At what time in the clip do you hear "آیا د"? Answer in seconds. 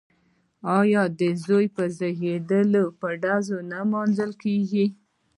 0.79-1.21